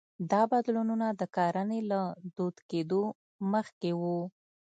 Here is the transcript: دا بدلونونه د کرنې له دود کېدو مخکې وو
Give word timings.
دا 0.31 0.41
بدلونونه 0.51 1.07
د 1.19 1.21
کرنې 1.35 1.79
له 1.91 2.01
دود 2.35 2.55
کېدو 2.69 3.01
مخکې 3.51 3.91
وو 4.01 4.21